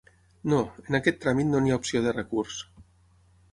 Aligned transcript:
No, 0.53 0.61
en 0.87 0.97
aquest 0.99 1.19
tràmit 1.27 1.49
no 1.51 1.63
n'hi 1.65 1.75
ha 1.77 1.79
opció 1.83 2.03
de 2.07 2.17
recurs. 2.19 2.59